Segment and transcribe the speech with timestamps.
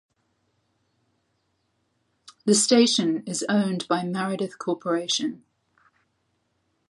[2.45, 5.43] The station is owned by Meredith Corporation.